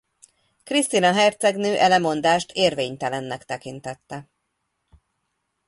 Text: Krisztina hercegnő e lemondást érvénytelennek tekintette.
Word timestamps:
Krisztina 0.63 1.13
hercegnő 1.13 1.77
e 1.77 1.87
lemondást 1.87 2.51
érvénytelennek 2.51 3.43
tekintette. 3.45 4.27